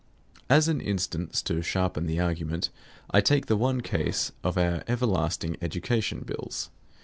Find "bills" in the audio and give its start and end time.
6.25-6.71